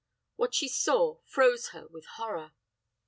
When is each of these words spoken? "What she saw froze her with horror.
"What 0.35 0.55
she 0.55 0.67
saw 0.67 1.19
froze 1.27 1.67
her 1.67 1.87
with 1.87 2.05
horror. 2.15 2.53